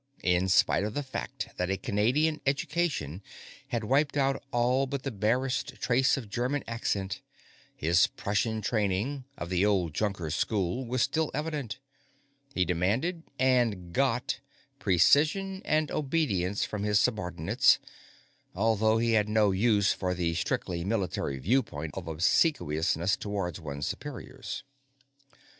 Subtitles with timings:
[0.23, 3.21] In spite of the fact that a Canadian education
[3.67, 7.21] had wiped out all but the barest trace of German accent,
[7.75, 11.77] his Prussian training, of the old Junkers school, was still evident.
[12.55, 14.39] He demanded and got
[14.79, 17.77] precision and obedience from his subordinates,
[18.55, 24.63] although he had no use for the strictly military viewpoint of obsequiousness towards one's superiors.